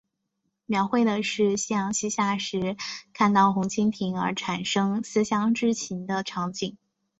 [0.65, 2.75] 描绘的是夕阳西下时
[3.13, 6.75] 看到红蜻蜓而产生思乡之情的场景。